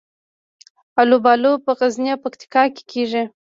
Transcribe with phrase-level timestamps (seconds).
[1.01, 3.23] الوبالو په غزني او پکتیکا کې کیږي